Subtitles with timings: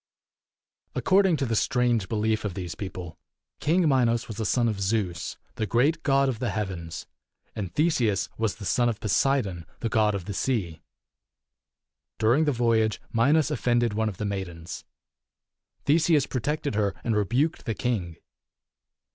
[0.95, 3.19] According to the strange belief of these people,
[3.59, 7.05] 273 King Minos was a son of Zeus, the great god of the heavens;
[7.55, 10.81] and Theseus was the son of Poseidon, the god of the sea.
[12.17, 14.85] During the voyage, Minos offended one of the maidens.
[15.85, 18.17] Theseus protected her and rebuked the king.